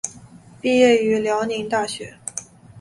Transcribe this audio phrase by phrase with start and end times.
[0.59, 2.17] 毕业于辽宁大学。